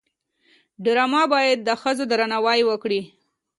[0.83, 3.01] ډرامه باید د ښځو درناوی وکړي